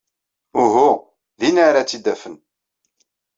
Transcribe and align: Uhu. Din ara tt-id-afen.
Uhu. 0.63 0.89
Din 1.39 1.57
ara 1.67 1.83
tt-id-afen. 1.87 2.35